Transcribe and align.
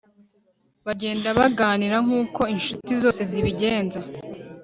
bagenda 0.85 1.27
baganira 1.39 1.95
nkuko 2.05 2.41
inshuti 2.53 2.91
zose 3.01 3.21
zibigenza 3.31 3.99